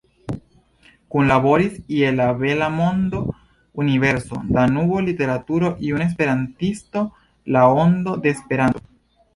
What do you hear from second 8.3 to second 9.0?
Esperanto.